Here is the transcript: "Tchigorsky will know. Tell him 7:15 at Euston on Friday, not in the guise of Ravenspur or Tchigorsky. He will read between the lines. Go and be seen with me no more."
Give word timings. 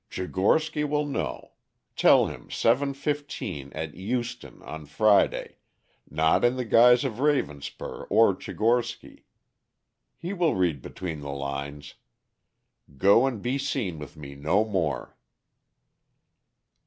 "Tchigorsky 0.09 0.83
will 0.83 1.05
know. 1.05 1.51
Tell 1.95 2.25
him 2.25 2.47
7:15 2.47 3.71
at 3.75 3.93
Euston 3.93 4.63
on 4.63 4.87
Friday, 4.87 5.57
not 6.09 6.43
in 6.43 6.55
the 6.55 6.65
guise 6.65 7.03
of 7.03 7.19
Ravenspur 7.19 8.07
or 8.09 8.33
Tchigorsky. 8.33 9.25
He 10.17 10.33
will 10.33 10.55
read 10.55 10.81
between 10.81 11.19
the 11.19 11.29
lines. 11.29 11.93
Go 12.97 13.27
and 13.27 13.43
be 13.43 13.59
seen 13.59 13.99
with 13.99 14.17
me 14.17 14.33
no 14.33 14.65
more." 14.65 15.15